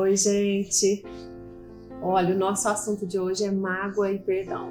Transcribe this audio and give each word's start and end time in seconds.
Oi, 0.00 0.16
gente. 0.16 1.04
Olha, 2.00 2.32
o 2.32 2.38
nosso 2.38 2.68
assunto 2.68 3.04
de 3.04 3.18
hoje 3.18 3.44
é 3.44 3.50
mágoa 3.50 4.12
e 4.12 4.20
perdão. 4.20 4.70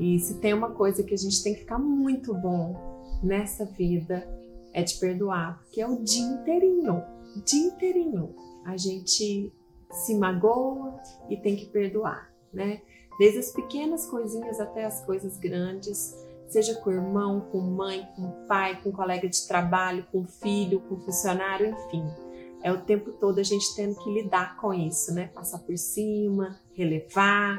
E 0.00 0.18
se 0.18 0.40
tem 0.40 0.52
uma 0.52 0.72
coisa 0.72 1.04
que 1.04 1.14
a 1.14 1.16
gente 1.16 1.40
tem 1.44 1.54
que 1.54 1.60
ficar 1.60 1.78
muito 1.78 2.34
bom 2.34 2.74
nessa 3.22 3.64
vida 3.64 4.28
é 4.72 4.82
de 4.82 4.96
perdoar, 4.96 5.62
que 5.70 5.80
é 5.80 5.86
o 5.86 6.02
dia 6.02 6.24
inteirinho, 6.24 7.04
dia 7.44 7.68
inteirinho. 7.68 8.34
A 8.64 8.76
gente 8.76 9.52
se 9.92 10.14
magoa 10.16 11.00
e 11.30 11.36
tem 11.36 11.54
que 11.54 11.66
perdoar, 11.66 12.28
né? 12.52 12.82
Desde 13.20 13.38
as 13.38 13.52
pequenas 13.52 14.06
coisinhas 14.06 14.58
até 14.58 14.84
as 14.84 15.06
coisas 15.06 15.38
grandes, 15.38 16.18
seja 16.48 16.74
com 16.80 16.90
o 16.90 16.92
irmão, 16.92 17.42
com 17.52 17.60
mãe, 17.60 18.08
com 18.16 18.44
pai, 18.48 18.82
com 18.82 18.90
colega 18.90 19.28
de 19.28 19.46
trabalho, 19.46 20.04
com 20.10 20.26
filho, 20.26 20.80
com 20.80 20.98
funcionário, 20.98 21.68
enfim. 21.68 22.31
É 22.62 22.72
o 22.72 22.80
tempo 22.82 23.12
todo 23.12 23.38
a 23.38 23.42
gente 23.42 23.74
tendo 23.74 23.96
que 23.96 24.10
lidar 24.10 24.56
com 24.56 24.72
isso, 24.72 25.12
né? 25.12 25.26
Passar 25.28 25.58
por 25.58 25.76
cima, 25.76 26.60
relevar. 26.74 27.58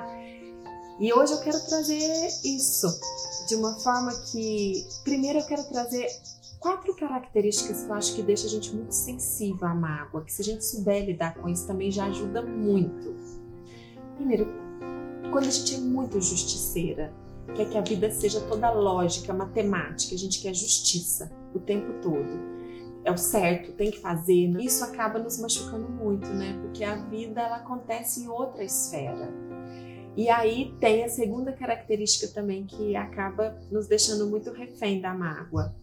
E 1.00 1.12
hoje 1.12 1.34
eu 1.34 1.42
quero 1.42 1.60
trazer 1.66 2.28
isso 2.46 2.88
de 3.48 3.56
uma 3.56 3.78
forma 3.80 4.12
que, 4.32 4.86
primeiro, 5.04 5.40
eu 5.40 5.46
quero 5.46 5.64
trazer 5.66 6.08
quatro 6.60 6.96
características 6.96 7.84
que 7.84 7.90
eu 7.90 7.94
acho 7.94 8.16
que 8.16 8.22
deixa 8.22 8.48
a 8.48 8.50
gente 8.50 8.74
muito 8.74 8.94
sensível 8.94 9.68
à 9.68 9.74
mágoa, 9.74 10.24
que 10.24 10.32
se 10.32 10.42
a 10.42 10.46
gente 10.46 10.64
souber 10.64 11.06
lidar 11.06 11.36
com 11.36 11.50
isso 11.50 11.68
também 11.68 11.92
já 11.92 12.06
ajuda 12.06 12.42
muito. 12.42 13.14
Primeiro, 14.16 14.48
quando 15.32 15.48
a 15.48 15.52
gente 15.52 15.76
é 15.76 15.80
muito 15.80 16.22
justiceira, 16.22 17.14
quer 17.54 17.70
que 17.70 17.78
a 17.78 17.82
vida 17.82 18.10
seja 18.12 18.40
toda 18.42 18.72
lógica, 18.72 19.34
matemática, 19.34 20.16
a 20.16 20.18
gente 20.18 20.40
quer 20.42 20.54
justiça 20.54 21.30
o 21.54 21.60
tempo 21.60 22.02
todo. 22.02 22.53
É 23.06 23.12
o 23.12 23.18
certo, 23.18 23.74
tem 23.74 23.92
que 23.92 24.00
fazer. 24.00 24.48
Né? 24.48 24.64
Isso 24.64 24.84
acaba 24.84 25.20
nos 25.20 25.40
machucando 25.40 25.90
muito, 25.90 26.28
né? 26.28 26.58
Porque 26.62 26.84
a 26.84 26.96
vida 26.96 27.42
ela 27.42 27.58
acontece 27.58 28.24
em 28.24 28.28
outra 28.28 28.64
esfera. 28.64 29.30
E 30.16 30.30
aí 30.30 30.74
tem 30.80 31.04
a 31.04 31.10
segunda 31.10 31.52
característica 31.52 32.32
também 32.34 32.66
que 32.66 32.96
acaba 32.96 33.58
nos 33.72 33.88
deixando 33.88 34.28
muito 34.28 34.52
refém 34.52 35.02
da 35.02 35.14
mágoa, 35.14 35.76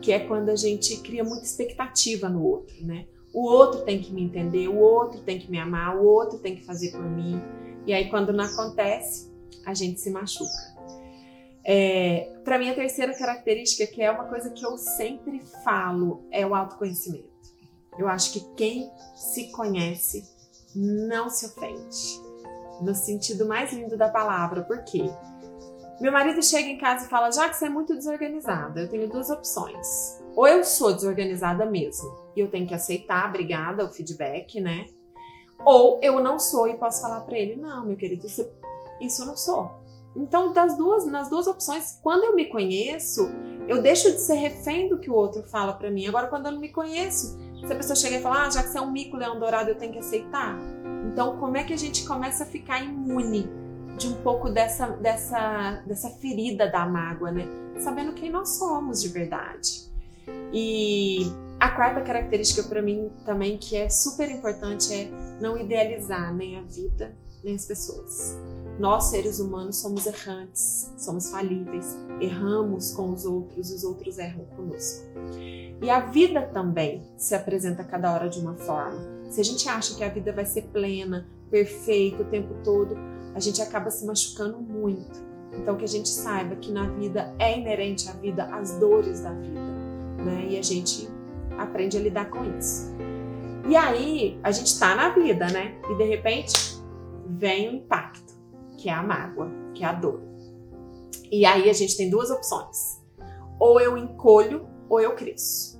que 0.00 0.10
é 0.10 0.20
quando 0.20 0.48
a 0.48 0.56
gente 0.56 0.96
cria 1.02 1.22
muita 1.22 1.44
expectativa 1.44 2.28
no 2.28 2.42
outro, 2.42 2.74
né? 2.84 3.06
O 3.32 3.42
outro 3.46 3.82
tem 3.82 4.00
que 4.00 4.10
me 4.10 4.22
entender, 4.22 4.68
o 4.68 4.78
outro 4.78 5.20
tem 5.20 5.38
que 5.38 5.50
me 5.50 5.58
amar, 5.58 5.98
o 5.98 6.06
outro 6.06 6.38
tem 6.38 6.56
que 6.56 6.64
fazer 6.64 6.92
por 6.92 7.02
mim. 7.02 7.40
E 7.86 7.92
aí 7.92 8.08
quando 8.08 8.32
não 8.32 8.44
acontece, 8.44 9.30
a 9.66 9.74
gente 9.74 10.00
se 10.00 10.10
machuca. 10.10 10.77
É, 11.70 12.32
Para 12.44 12.58
mim, 12.58 12.70
a 12.70 12.74
terceira 12.74 13.12
característica, 13.12 13.86
que 13.86 14.00
é 14.00 14.10
uma 14.10 14.24
coisa 14.24 14.48
que 14.48 14.64
eu 14.64 14.78
sempre 14.78 15.42
falo, 15.62 16.26
é 16.30 16.46
o 16.46 16.54
autoconhecimento. 16.54 17.28
Eu 17.98 18.08
acho 18.08 18.32
que 18.32 18.54
quem 18.54 18.90
se 19.14 19.52
conhece 19.52 20.24
não 20.74 21.28
se 21.28 21.44
ofende, 21.44 22.22
no 22.80 22.94
sentido 22.94 23.46
mais 23.46 23.70
lindo 23.70 23.98
da 23.98 24.08
palavra. 24.08 24.62
Por 24.62 24.82
quê? 24.82 25.04
Meu 26.00 26.10
marido 26.10 26.42
chega 26.42 26.68
em 26.68 26.78
casa 26.78 27.04
e 27.04 27.10
fala: 27.10 27.30
Já 27.30 27.50
que 27.50 27.56
você 27.56 27.66
é 27.66 27.68
muito 27.68 27.94
desorganizada, 27.94 28.80
eu 28.80 28.88
tenho 28.88 29.06
duas 29.06 29.28
opções. 29.28 30.18
Ou 30.34 30.48
eu 30.48 30.64
sou 30.64 30.94
desorganizada 30.94 31.66
mesmo, 31.66 32.08
e 32.34 32.40
eu 32.40 32.50
tenho 32.50 32.66
que 32.66 32.74
aceitar, 32.74 33.28
obrigada, 33.28 33.84
o 33.84 33.92
feedback, 33.92 34.58
né? 34.58 34.86
Ou 35.66 36.00
eu 36.02 36.18
não 36.20 36.38
sou 36.38 36.66
e 36.66 36.78
posso 36.78 37.02
falar 37.02 37.20
para 37.22 37.36
ele: 37.36 37.56
Não, 37.56 37.84
meu 37.84 37.96
querido, 37.96 38.26
isso 38.26 39.22
eu 39.22 39.26
não 39.26 39.36
sou. 39.36 39.86
Então, 40.18 40.52
das 40.52 40.76
duas, 40.76 41.06
nas 41.06 41.30
duas 41.30 41.46
opções, 41.46 42.00
quando 42.02 42.24
eu 42.24 42.34
me 42.34 42.46
conheço, 42.46 43.30
eu 43.68 43.80
deixo 43.80 44.10
de 44.10 44.20
ser 44.20 44.34
refém 44.34 44.88
do 44.88 44.98
que 44.98 45.08
o 45.08 45.14
outro 45.14 45.44
fala 45.44 45.72
para 45.72 45.90
mim. 45.92 46.08
Agora, 46.08 46.26
quando 46.26 46.46
eu 46.46 46.52
não 46.52 46.60
me 46.60 46.70
conheço, 46.70 47.38
se 47.64 47.72
a 47.72 47.76
pessoa 47.76 47.94
chega 47.94 48.16
e 48.16 48.20
fala, 48.20 48.46
ah, 48.46 48.50
já 48.50 48.64
que 48.64 48.70
você 48.70 48.78
é 48.78 48.80
um 48.80 48.90
mico 48.90 49.16
leão 49.16 49.38
dourado, 49.38 49.70
eu 49.70 49.76
tenho 49.76 49.92
que 49.92 50.00
aceitar. 50.00 50.58
Então, 51.06 51.36
como 51.36 51.56
é 51.56 51.62
que 51.62 51.72
a 51.72 51.78
gente 51.78 52.04
começa 52.04 52.42
a 52.42 52.46
ficar 52.46 52.82
imune 52.82 53.48
de 53.96 54.08
um 54.08 54.14
pouco 54.14 54.50
dessa, 54.50 54.88
dessa, 54.88 55.82
dessa 55.86 56.10
ferida 56.10 56.68
da 56.68 56.84
mágoa, 56.84 57.30
né? 57.30 57.46
Sabendo 57.78 58.12
quem 58.12 58.28
nós 58.28 58.50
somos 58.58 59.00
de 59.00 59.08
verdade. 59.08 59.88
E 60.52 61.30
a 61.60 61.68
quarta 61.70 62.00
característica 62.00 62.64
para 62.64 62.82
mim 62.82 63.08
também 63.24 63.56
que 63.56 63.76
é 63.76 63.88
super 63.88 64.28
importante 64.30 64.92
é 64.92 65.08
não 65.40 65.56
idealizar 65.56 66.34
nem 66.34 66.58
a 66.58 66.62
vida 66.62 67.14
nem 67.42 67.54
as 67.54 67.64
pessoas. 67.64 68.36
Nós, 68.78 69.06
seres 69.06 69.40
humanos, 69.40 69.78
somos 69.78 70.06
errantes, 70.06 70.94
somos 70.96 71.30
falíveis, 71.30 71.98
erramos 72.20 72.92
com 72.92 73.10
os 73.10 73.24
outros 73.24 73.72
os 73.72 73.82
outros 73.82 74.18
erram 74.18 74.44
conosco. 74.56 75.04
E 75.82 75.90
a 75.90 75.98
vida 75.98 76.42
também 76.42 77.02
se 77.16 77.34
apresenta 77.34 77.82
cada 77.82 78.12
hora 78.12 78.28
de 78.28 78.38
uma 78.38 78.54
forma. 78.54 79.00
Se 79.30 79.40
a 79.40 79.44
gente 79.44 79.68
acha 79.68 79.96
que 79.96 80.04
a 80.04 80.08
vida 80.08 80.32
vai 80.32 80.46
ser 80.46 80.62
plena, 80.68 81.28
perfeita 81.50 82.22
o 82.22 82.26
tempo 82.26 82.54
todo, 82.62 82.96
a 83.34 83.40
gente 83.40 83.60
acaba 83.60 83.90
se 83.90 84.06
machucando 84.06 84.58
muito. 84.60 85.26
Então, 85.52 85.76
que 85.76 85.84
a 85.84 85.88
gente 85.88 86.08
saiba 86.08 86.54
que 86.54 86.70
na 86.70 86.88
vida 86.90 87.34
é 87.36 87.58
inerente 87.58 88.08
à 88.08 88.12
vida 88.12 88.44
as 88.44 88.78
dores 88.78 89.22
da 89.22 89.32
vida, 89.32 89.60
né? 90.24 90.46
E 90.50 90.58
a 90.58 90.62
gente 90.62 91.08
aprende 91.58 91.96
a 91.96 92.00
lidar 92.00 92.30
com 92.30 92.44
isso. 92.56 92.94
E 93.68 93.74
aí, 93.74 94.38
a 94.42 94.52
gente 94.52 94.78
tá 94.78 94.94
na 94.94 95.08
vida, 95.10 95.48
né? 95.48 95.74
E 95.90 95.94
de 95.96 96.04
repente 96.04 96.78
vem 97.26 97.70
o 97.70 97.72
impacto 97.76 98.37
que 98.78 98.88
é 98.88 98.92
a 98.92 99.02
mágoa, 99.02 99.50
que 99.74 99.84
é 99.84 99.86
a 99.86 99.92
dor. 99.92 100.22
E 101.30 101.44
aí 101.44 101.68
a 101.68 101.72
gente 101.74 101.96
tem 101.96 102.08
duas 102.08 102.30
opções: 102.30 103.02
ou 103.60 103.78
eu 103.78 103.98
encolho 103.98 104.66
ou 104.88 105.00
eu 105.00 105.14
cresço. 105.14 105.76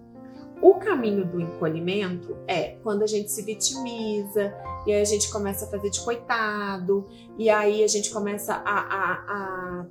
O 0.61 0.75
caminho 0.75 1.25
do 1.25 1.41
encolhimento 1.41 2.37
é 2.49 2.77
quando 2.83 3.03
a 3.03 3.07
gente 3.07 3.31
se 3.31 3.43
vitimiza 3.43 4.53
e 4.87 4.93
aí 4.93 5.01
a 5.01 5.05
gente 5.05 5.31
começa 5.31 5.67
a 5.67 5.69
fazer 5.69 5.91
de 5.91 6.01
coitado, 6.01 7.07
e 7.39 7.49
aí 7.49 7.85
a 7.85 7.87
gente 7.87 8.11
começa 8.11 8.55
a, 8.55 8.81
a, 8.81 9.13
a 9.13 9.87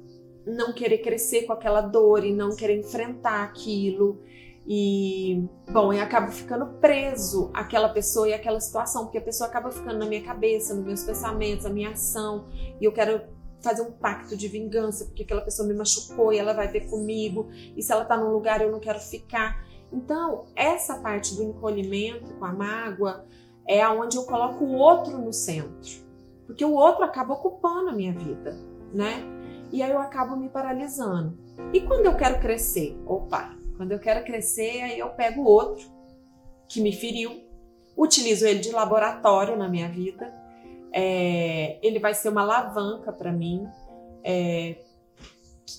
não 0.45 0.73
querer 0.73 0.99
crescer 0.99 1.43
com 1.43 1.53
aquela 1.53 1.81
dor 1.81 2.25
e 2.25 2.33
não 2.33 2.55
querer 2.55 2.79
enfrentar 2.79 3.43
aquilo. 3.43 4.21
E, 4.69 5.47
bom, 5.71 5.93
eu 5.93 6.03
acabo 6.03 6.29
ficando 6.29 6.65
preso 6.79 7.49
àquela 7.53 7.87
pessoa 7.87 8.27
e 8.27 8.33
àquela 8.33 8.59
situação, 8.59 9.05
porque 9.05 9.17
a 9.17 9.21
pessoa 9.21 9.49
acaba 9.49 9.71
ficando 9.71 9.99
na 9.99 10.05
minha 10.05 10.21
cabeça, 10.21 10.73
nos 10.75 10.83
meus 10.83 11.03
pensamentos, 11.03 11.65
a 11.65 11.69
minha 11.69 11.91
ação, 11.91 12.47
e 12.79 12.83
eu 12.83 12.91
quero 12.91 13.21
fazer 13.61 13.81
um 13.81 13.91
pacto 13.91 14.35
de 14.35 14.47
vingança, 14.49 15.05
porque 15.05 15.23
aquela 15.23 15.41
pessoa 15.41 15.67
me 15.67 15.73
machucou 15.73 16.33
e 16.33 16.37
ela 16.37 16.53
vai 16.53 16.67
ver 16.67 16.89
comigo, 16.89 17.47
e 17.77 17.81
se 17.81 17.93
ela 17.93 18.03
tá 18.03 18.17
num 18.17 18.31
lugar 18.31 18.61
eu 18.61 18.69
não 18.69 18.79
quero 18.79 18.99
ficar. 18.99 19.65
Então, 19.91 20.47
essa 20.53 20.95
parte 20.99 21.33
do 21.33 21.43
encolhimento 21.43 22.33
com 22.33 22.45
a 22.45 22.51
mágoa 22.51 23.25
é 23.65 23.81
aonde 23.81 24.17
eu 24.17 24.25
coloco 24.25 24.65
o 24.65 24.73
outro 24.73 25.17
no 25.17 25.31
centro, 25.31 26.05
porque 26.45 26.65
o 26.65 26.73
outro 26.73 27.05
acaba 27.05 27.33
ocupando 27.33 27.89
a 27.89 27.93
minha 27.93 28.13
vida, 28.13 28.57
né? 28.93 29.23
E 29.71 29.81
aí 29.81 29.91
eu 29.91 29.99
acabo 29.99 30.35
me 30.35 30.49
paralisando. 30.49 31.37
E 31.73 31.81
quando 31.81 32.05
eu 32.05 32.15
quero 32.15 32.39
crescer? 32.39 32.97
Opa, 33.05 33.56
quando 33.77 33.91
eu 33.91 33.99
quero 33.99 34.25
crescer, 34.25 34.81
aí 34.81 34.99
eu 34.99 35.09
pego 35.09 35.43
outro 35.43 35.87
que 36.67 36.81
me 36.81 36.91
feriu, 36.91 37.43
utilizo 37.95 38.45
ele 38.45 38.59
de 38.59 38.71
laboratório 38.71 39.55
na 39.55 39.69
minha 39.69 39.87
vida. 39.87 40.33
É, 40.91 41.79
ele 41.81 41.99
vai 41.99 42.13
ser 42.13 42.29
uma 42.29 42.41
alavanca 42.41 43.13
para 43.13 43.31
mim, 43.31 43.67
é, 44.23 44.75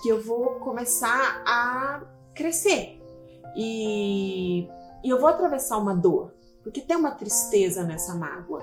que 0.00 0.08
eu 0.08 0.22
vou 0.22 0.60
começar 0.60 1.42
a 1.44 2.02
crescer. 2.34 3.00
E, 3.56 4.68
e 5.02 5.10
eu 5.10 5.18
vou 5.18 5.28
atravessar 5.28 5.76
uma 5.76 5.94
dor, 5.94 6.32
porque 6.62 6.80
tem 6.80 6.96
uma 6.96 7.10
tristeza 7.10 7.82
nessa 7.82 8.14
mágoa. 8.14 8.62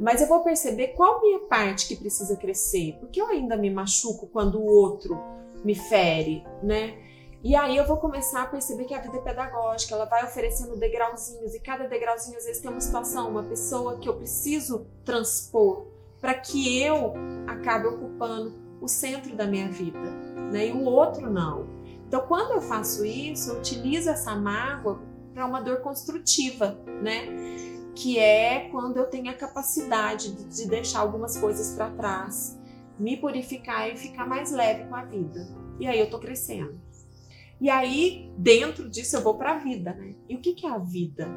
Mas 0.00 0.20
eu 0.20 0.26
vou 0.26 0.40
perceber 0.40 0.88
qual 0.88 1.20
minha 1.20 1.40
parte 1.40 1.86
que 1.86 1.96
precisa 1.96 2.36
crescer, 2.36 2.96
porque 2.98 3.20
eu 3.20 3.26
ainda 3.28 3.56
me 3.56 3.70
machuco 3.70 4.26
quando 4.26 4.58
o 4.58 4.66
outro 4.66 5.16
me 5.62 5.74
fere, 5.74 6.44
né? 6.62 6.98
E 7.44 7.54
aí 7.54 7.76
eu 7.76 7.86
vou 7.86 7.98
começar 7.98 8.44
a 8.44 8.46
perceber 8.46 8.86
que 8.86 8.94
a 8.94 9.00
vida 9.02 9.18
é 9.18 9.20
pedagógica, 9.20 9.94
ela 9.94 10.06
vai 10.06 10.24
oferecendo 10.24 10.78
degrauzinhos, 10.78 11.54
e 11.54 11.60
cada 11.60 11.86
degrauzinho 11.86 12.38
às 12.38 12.46
vezes 12.46 12.62
tem 12.62 12.70
uma 12.70 12.80
situação, 12.80 13.28
uma 13.28 13.42
pessoa 13.42 13.98
que 13.98 14.08
eu 14.08 14.16
preciso 14.16 14.86
transpor 15.04 15.88
para 16.22 16.32
que 16.32 16.82
eu 16.82 17.12
acabe 17.46 17.86
ocupando 17.86 18.54
o 18.80 18.88
centro 18.88 19.36
da 19.36 19.46
minha 19.46 19.68
vida, 19.70 19.98
né? 20.50 20.68
E 20.68 20.72
o 20.72 20.84
outro 20.84 21.30
não. 21.30 21.68
Então, 22.08 22.22
quando 22.26 22.52
eu 22.52 22.62
faço 22.62 23.04
isso, 23.04 23.50
eu 23.50 23.58
utilizo 23.58 24.08
essa 24.08 24.34
mágoa 24.34 25.02
para 25.34 25.44
uma 25.44 25.60
dor 25.60 25.82
construtiva, 25.82 26.78
né? 27.02 27.26
Que 27.94 28.18
é 28.18 28.70
quando 28.70 28.96
eu 28.96 29.04
tenho 29.04 29.30
a 29.30 29.34
capacidade 29.34 30.32
de 30.32 30.66
deixar 30.66 31.00
algumas 31.00 31.36
coisas 31.36 31.76
para 31.76 31.90
trás, 31.90 32.58
me 32.98 33.18
purificar 33.18 33.86
e 33.90 33.98
ficar 33.98 34.26
mais 34.26 34.50
leve 34.50 34.88
com 34.88 34.96
a 34.96 35.04
vida. 35.04 35.46
E 35.78 35.86
aí 35.86 36.00
eu 36.00 36.08
tô 36.08 36.18
crescendo. 36.18 36.80
E 37.60 37.70
aí, 37.70 38.30
dentro 38.36 38.88
disso, 38.88 39.16
eu 39.16 39.22
vou 39.22 39.34
para 39.34 39.52
a 39.52 39.58
vida, 39.58 39.92
né? 39.94 40.14
E 40.28 40.34
o 40.34 40.40
que, 40.40 40.54
que 40.54 40.66
é 40.66 40.70
a 40.70 40.78
vida? 40.78 41.28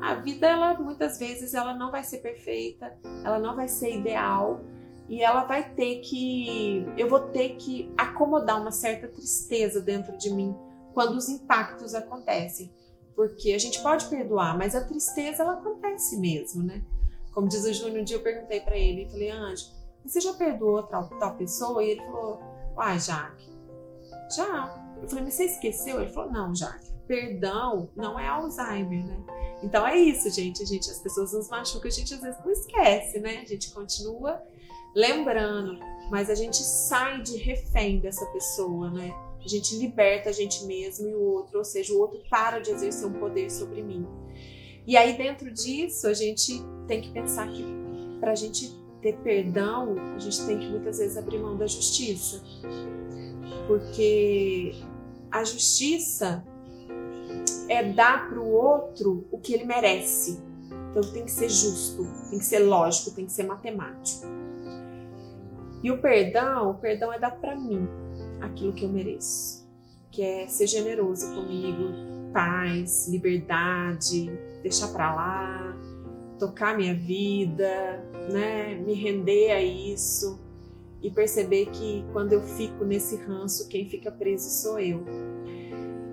A 0.00 0.14
vida, 0.14 0.46
ela 0.46 0.78
muitas 0.78 1.18
vezes, 1.18 1.52
ela 1.52 1.74
não 1.74 1.90
vai 1.90 2.02
ser 2.02 2.18
perfeita, 2.18 2.96
ela 3.24 3.38
não 3.38 3.54
vai 3.54 3.68
ser 3.68 3.94
ideal 3.94 4.60
e 5.08 5.22
ela 5.22 5.44
vai 5.44 5.74
ter 5.74 6.00
que, 6.00 6.86
eu 6.96 7.08
vou 7.08 7.20
ter 7.20 7.56
que 7.56 7.92
acomodar 7.98 8.60
uma 8.60 8.70
certa 8.70 9.08
tristeza 9.08 9.80
dentro 9.80 10.16
de 10.16 10.30
mim 10.30 10.54
quando 10.94 11.16
os 11.16 11.28
impactos 11.28 11.94
acontecem, 11.94 12.72
porque 13.14 13.52
a 13.52 13.58
gente 13.58 13.82
pode 13.82 14.06
perdoar, 14.06 14.56
mas 14.56 14.74
a 14.74 14.84
tristeza 14.84 15.42
ela 15.42 15.54
acontece 15.54 16.16
mesmo, 16.16 16.62
né? 16.62 16.82
Como 17.32 17.48
diz 17.48 17.64
o 17.64 17.72
Júnior, 17.72 18.00
um 18.00 18.04
dia 18.04 18.16
eu 18.16 18.22
perguntei 18.22 18.60
para 18.60 18.76
ele, 18.76 19.10
falei, 19.10 19.30
Anjo, 19.30 19.66
você 20.04 20.20
já 20.20 20.32
perdoou 20.32 20.82
tal, 20.84 21.08
tal 21.18 21.36
pessoa? 21.36 21.82
E 21.82 21.90
ele 21.90 22.02
falou, 22.02 22.40
uai, 22.76 22.98
Jaque, 22.98 23.49
já. 24.34 24.94
Eu 25.00 25.08
falei, 25.08 25.24
mas 25.24 25.34
você 25.34 25.44
esqueceu? 25.44 26.00
Ele 26.00 26.10
falou, 26.10 26.30
não, 26.30 26.54
Jaque, 26.54 26.90
perdão 27.06 27.88
não 27.96 28.18
é 28.18 28.28
Alzheimer, 28.28 29.04
né? 29.04 29.16
Então 29.62 29.86
é 29.86 29.96
isso, 29.96 30.30
gente. 30.30 30.62
A 30.62 30.66
gente, 30.66 30.90
as 30.90 30.98
pessoas 30.98 31.32
nos 31.32 31.48
machucam, 31.48 31.88
a 31.88 31.92
gente 31.92 32.14
às 32.14 32.20
vezes 32.20 32.38
não 32.44 32.50
esquece, 32.50 33.18
né? 33.18 33.40
A 33.42 33.44
gente 33.44 33.70
continua 33.72 34.40
lembrando, 34.94 35.78
mas 36.10 36.30
a 36.30 36.34
gente 36.34 36.58
sai 36.58 37.22
de 37.22 37.36
refém 37.36 38.00
dessa 38.00 38.24
pessoa, 38.26 38.90
né? 38.90 39.14
A 39.44 39.48
gente 39.48 39.76
liberta 39.76 40.28
a 40.28 40.32
gente 40.32 40.64
mesmo 40.64 41.08
e 41.08 41.14
o 41.14 41.22
outro, 41.22 41.58
ou 41.58 41.64
seja, 41.64 41.92
o 41.92 41.98
outro 41.98 42.20
para 42.28 42.58
de 42.58 42.70
exercer 42.70 43.06
um 43.06 43.12
poder 43.14 43.50
sobre 43.50 43.82
mim. 43.82 44.06
E 44.86 44.96
aí, 44.96 45.16
dentro 45.16 45.50
disso, 45.50 46.06
a 46.06 46.14
gente 46.14 46.62
tem 46.86 47.00
que 47.00 47.10
pensar 47.10 47.48
que 47.48 47.64
para 48.18 48.32
a 48.32 48.34
gente 48.34 48.70
ter 49.00 49.16
perdão, 49.18 49.94
a 50.14 50.18
gente 50.18 50.44
tem 50.46 50.58
que 50.58 50.66
muitas 50.66 50.98
vezes 50.98 51.16
abrir 51.16 51.38
mão 51.38 51.56
da 51.56 51.66
justiça. 51.66 52.42
Porque 53.66 54.74
a 55.30 55.44
justiça 55.44 56.44
é 57.68 57.84
dar 57.84 58.28
para 58.28 58.40
o 58.40 58.50
outro 58.50 59.26
o 59.30 59.38
que 59.38 59.54
ele 59.54 59.64
merece. 59.64 60.42
Então 60.90 61.02
tem 61.12 61.24
que 61.24 61.30
ser 61.30 61.48
justo, 61.48 62.04
tem 62.28 62.38
que 62.38 62.44
ser 62.44 62.60
lógico, 62.60 63.14
tem 63.14 63.26
que 63.26 63.32
ser 63.32 63.44
matemático. 63.44 64.26
E 65.82 65.90
o 65.90 66.00
perdão, 66.00 66.72
o 66.72 66.74
perdão 66.74 67.12
é 67.12 67.18
dar 67.18 67.30
para 67.30 67.56
mim 67.56 67.88
aquilo 68.40 68.72
que 68.72 68.84
eu 68.84 68.88
mereço, 68.88 69.66
que 70.10 70.22
é 70.22 70.46
ser 70.48 70.66
generoso 70.66 71.32
comigo, 71.34 71.94
paz, 72.32 73.08
liberdade, 73.08 74.30
deixar 74.62 74.88
para 74.88 75.14
lá, 75.14 75.76
tocar 76.38 76.76
minha 76.76 76.94
vida, 76.94 78.04
né, 78.30 78.74
me 78.74 78.94
render 78.94 79.52
a 79.52 79.62
isso 79.62 80.49
e 81.02 81.10
perceber 81.10 81.66
que 81.66 82.04
quando 82.12 82.32
eu 82.32 82.42
fico 82.42 82.84
nesse 82.84 83.16
ranço, 83.16 83.68
quem 83.68 83.88
fica 83.88 84.10
preso 84.10 84.50
sou 84.50 84.78
eu. 84.78 85.04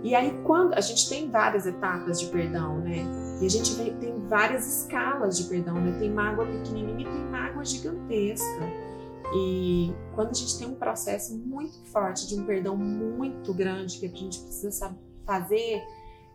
E 0.03 0.15
aí 0.15 0.39
quando 0.43 0.73
a 0.73 0.81
gente 0.81 1.09
tem 1.09 1.29
várias 1.29 1.65
etapas 1.65 2.19
de 2.19 2.27
perdão, 2.27 2.79
né? 2.79 3.03
E 3.41 3.45
a 3.45 3.49
gente 3.49 3.75
tem 3.75 4.27
várias 4.27 4.67
escalas 4.67 5.37
de 5.37 5.43
perdão, 5.45 5.75
né? 5.75 5.97
Tem 5.99 6.09
mágoa 6.09 6.45
pequenininha 6.45 7.09
tem 7.09 7.25
mágoa 7.25 7.65
gigantesca. 7.65 8.87
E 9.33 9.93
quando 10.15 10.29
a 10.29 10.33
gente 10.33 10.57
tem 10.57 10.67
um 10.67 10.75
processo 10.75 11.37
muito 11.37 11.77
forte 11.87 12.27
de 12.27 12.39
um 12.39 12.45
perdão 12.45 12.77
muito 12.77 13.53
grande 13.53 13.99
que 13.99 14.05
a 14.05 14.09
gente 14.09 14.39
precisa 14.39 14.95
fazer, 15.25 15.83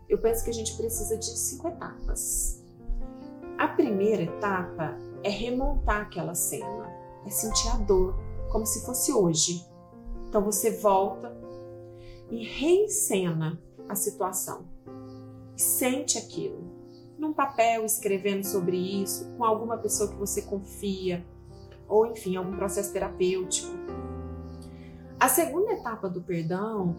eu 0.09 0.19
penso 0.19 0.45
que 0.45 0.51
a 0.51 0.55
gente 0.55 0.77
precisa 0.77 1.17
de 1.17 1.25
cinco 1.25 1.69
etapas. 1.69 2.63
A 3.57 3.69
primeira 3.69 4.23
etapa 4.23 4.99
é 5.23 5.31
remontar 5.31 6.03
aquela 6.03 6.35
cena, 6.35 6.91
é 7.25 7.31
sentir 7.31 7.69
a 7.69 7.77
dor 7.77 8.15
como 8.53 8.67
se 8.67 8.85
fosse 8.85 9.13
hoje. 9.13 9.67
Então 10.29 10.45
você 10.45 10.71
volta 10.71 11.35
e 12.31 12.45
reencena 12.45 13.59
a 13.89 13.95
situação. 13.95 14.67
Sente 15.57 16.19
aquilo. 16.19 16.71
Num 17.19 17.33
papel, 17.33 17.85
escrevendo 17.85 18.45
sobre 18.45 18.77
isso, 18.77 19.29
com 19.37 19.45
alguma 19.45 19.79
pessoa 19.79 20.11
que 20.11 20.17
você 20.17 20.43
confia, 20.43 21.25
ou 21.89 22.07
enfim, 22.07 22.37
algum 22.37 22.57
processo 22.57 22.93
terapêutico. 22.93 23.73
A 25.19 25.29
segunda 25.29 25.73
etapa 25.73 26.09
do 26.09 26.21
perdão 26.21 26.97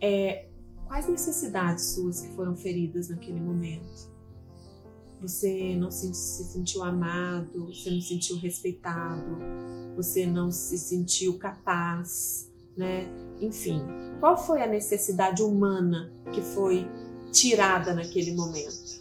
é 0.00 0.48
quais 0.86 1.08
necessidades 1.08 1.94
suas 1.94 2.20
que 2.20 2.28
foram 2.34 2.56
feridas 2.56 3.08
naquele 3.08 3.40
momento. 3.40 4.10
Você 5.20 5.74
não 5.76 5.90
se, 5.90 6.14
se 6.14 6.44
sentiu 6.44 6.84
amado, 6.84 7.66
você 7.66 7.90
não 7.90 8.00
se 8.00 8.08
sentiu 8.08 8.36
respeitado, 8.36 9.38
você 9.96 10.26
não 10.26 10.50
se 10.50 10.78
sentiu 10.78 11.38
capaz, 11.38 12.48
né? 12.76 13.08
Enfim, 13.40 13.82
qual 14.20 14.36
foi 14.36 14.62
a 14.62 14.66
necessidade 14.66 15.42
humana 15.42 16.12
que 16.32 16.40
foi 16.40 16.86
tirada 17.32 17.92
naquele 17.94 18.32
momento? 18.32 18.98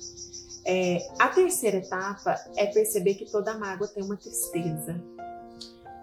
É, 0.66 0.98
a 1.20 1.30
terceira 1.30 1.78
etapa 1.78 2.36
é 2.56 2.66
perceber 2.66 3.16
que 3.16 3.32
toda 3.32 3.58
mágoa 3.58 3.88
tem 3.88 4.04
uma 4.04 4.18
tristeza. 4.18 5.02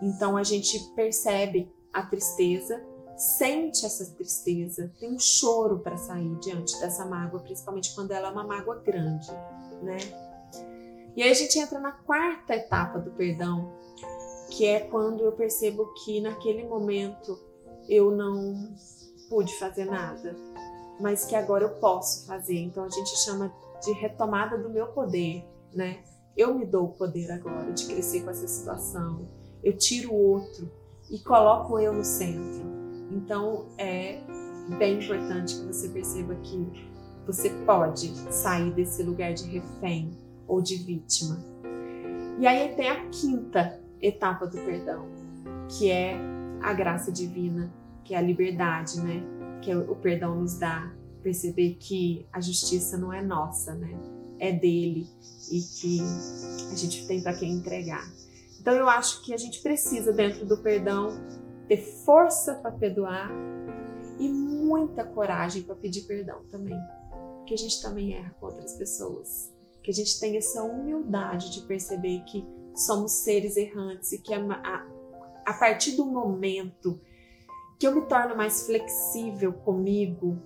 Então 0.00 0.36
a 0.36 0.42
gente 0.42 0.78
percebe 0.94 1.70
a 1.92 2.02
tristeza, 2.02 2.82
sente 3.16 3.84
essa 3.84 4.06
tristeza, 4.06 4.92
tem 4.98 5.12
um 5.12 5.18
choro 5.18 5.78
para 5.78 5.96
sair 5.96 6.34
diante 6.40 6.78
dessa 6.80 7.04
mágoa, 7.04 7.40
principalmente 7.40 7.94
quando 7.94 8.10
ela 8.12 8.28
é 8.28 8.30
uma 8.32 8.44
mágoa 8.44 8.80
grande, 8.80 9.28
né? 9.82 9.98
E 11.16 11.22
aí 11.22 11.30
a 11.30 11.34
gente 11.34 11.58
entra 11.58 11.78
na 11.78 11.92
quarta 11.92 12.54
etapa 12.54 12.98
do 12.98 13.10
perdão, 13.12 13.72
que 14.50 14.66
é 14.66 14.80
quando 14.80 15.24
eu 15.24 15.32
percebo 15.32 15.92
que 16.04 16.20
naquele 16.20 16.64
momento 16.64 17.38
eu 17.88 18.10
não 18.10 18.74
pude 19.28 19.56
fazer 19.58 19.84
nada, 19.84 20.36
mas 21.00 21.24
que 21.24 21.36
agora 21.36 21.64
eu 21.64 21.70
posso 21.76 22.26
fazer. 22.26 22.58
Então 22.58 22.84
a 22.84 22.88
gente 22.88 23.16
chama 23.18 23.52
de 23.82 23.92
retomada 23.92 24.58
do 24.58 24.70
meu 24.70 24.88
poder, 24.88 25.44
né? 25.72 26.02
Eu 26.36 26.54
me 26.54 26.66
dou 26.66 26.86
o 26.86 26.92
poder 26.92 27.30
agora 27.30 27.70
de 27.72 27.86
crescer 27.86 28.22
com 28.24 28.30
essa 28.30 28.48
situação. 28.48 29.28
Eu 29.62 29.76
tiro 29.76 30.12
o 30.12 30.32
outro 30.32 30.70
e 31.10 31.18
coloco 31.20 31.78
eu 31.78 31.92
no 31.92 32.04
centro. 32.04 32.64
Então 33.10 33.66
é 33.78 34.20
bem 34.78 34.98
importante 34.98 35.54
que 35.54 35.66
você 35.66 35.88
perceba 35.88 36.34
que 36.36 36.93
você 37.26 37.50
pode 37.64 38.08
sair 38.32 38.70
desse 38.72 39.02
lugar 39.02 39.32
de 39.32 39.44
refém 39.44 40.10
ou 40.46 40.60
de 40.60 40.76
vítima. 40.76 41.38
E 42.38 42.46
aí 42.46 42.74
tem 42.74 42.90
a 42.90 43.08
quinta 43.08 43.80
etapa 44.00 44.46
do 44.46 44.58
perdão, 44.58 45.06
que 45.68 45.90
é 45.90 46.16
a 46.60 46.72
graça 46.72 47.10
divina, 47.10 47.72
que 48.04 48.14
é 48.14 48.18
a 48.18 48.20
liberdade, 48.20 49.00
né? 49.00 49.22
Que 49.62 49.74
o 49.74 49.96
perdão 49.96 50.36
nos 50.36 50.58
dá 50.58 50.92
perceber 51.22 51.76
que 51.80 52.26
a 52.30 52.40
justiça 52.40 52.98
não 52.98 53.12
é 53.12 53.22
nossa, 53.22 53.74
né? 53.74 53.98
É 54.38 54.52
dele 54.52 55.08
e 55.50 55.60
que 55.60 56.00
a 56.70 56.76
gente 56.76 57.06
tem 57.06 57.22
para 57.22 57.34
quem 57.34 57.52
entregar. 57.52 58.06
Então 58.60 58.74
eu 58.74 58.88
acho 58.88 59.22
que 59.24 59.32
a 59.32 59.36
gente 59.36 59.62
precisa 59.62 60.12
dentro 60.12 60.44
do 60.44 60.58
perdão 60.58 61.18
ter 61.66 61.78
força 61.78 62.54
para 62.56 62.72
perdoar 62.72 63.30
e 64.18 64.28
muita 64.28 65.04
coragem 65.04 65.62
para 65.62 65.74
pedir 65.74 66.02
perdão 66.02 66.40
também, 66.50 66.78
porque 67.44 67.52
a 67.52 67.58
gente 67.58 67.82
também 67.82 68.14
erra 68.14 68.34
com 68.40 68.46
outras 68.46 68.72
pessoas. 68.72 69.52
Que 69.82 69.90
a 69.90 69.94
gente 69.94 70.18
tenha 70.18 70.38
essa 70.38 70.62
humildade 70.62 71.52
de 71.52 71.60
perceber 71.60 72.20
que 72.24 72.42
somos 72.74 73.12
seres 73.12 73.58
errantes 73.58 74.12
e 74.12 74.18
que 74.18 74.32
a, 74.32 74.40
a, 74.40 74.86
a 75.44 75.52
partir 75.52 75.92
do 75.92 76.06
momento 76.06 76.98
que 77.78 77.86
eu 77.86 77.94
me 77.94 78.00
torno 78.06 78.34
mais 78.34 78.62
flexível 78.62 79.52
comigo, 79.52 80.38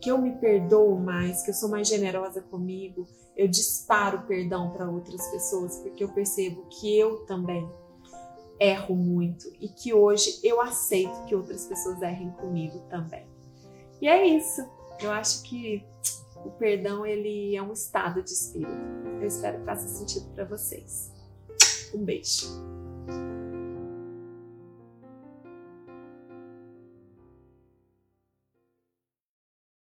que 0.00 0.08
eu 0.08 0.16
me 0.16 0.30
perdoo 0.36 0.96
mais, 0.96 1.42
que 1.42 1.50
eu 1.50 1.54
sou 1.54 1.68
mais 1.68 1.88
generosa 1.88 2.40
comigo, 2.40 3.04
eu 3.36 3.48
disparo 3.48 4.22
perdão 4.22 4.70
para 4.70 4.88
outras 4.88 5.26
pessoas, 5.32 5.78
porque 5.78 6.04
eu 6.04 6.08
percebo 6.10 6.66
que 6.66 6.96
eu 6.96 7.26
também 7.26 7.68
erro 8.60 8.94
muito 8.94 9.50
e 9.60 9.68
que 9.68 9.92
hoje 9.92 10.38
eu 10.44 10.60
aceito 10.60 11.24
que 11.24 11.34
outras 11.34 11.66
pessoas 11.66 12.00
errem 12.00 12.30
comigo 12.30 12.78
também. 12.88 13.26
E 14.00 14.06
é 14.06 14.24
isso. 14.24 14.64
Eu 15.00 15.10
acho 15.10 15.42
que 15.42 15.84
o 16.44 16.50
perdão 16.50 17.06
ele 17.06 17.56
é 17.56 17.62
um 17.62 17.72
estado 17.72 18.22
de 18.22 18.30
espírito. 18.30 18.72
Eu 19.20 19.26
espero 19.26 19.58
que 19.60 19.64
faça 19.64 19.88
sentido 19.88 20.26
para 20.34 20.44
vocês. 20.44 21.12
Um 21.94 22.04
beijo. 22.04 22.48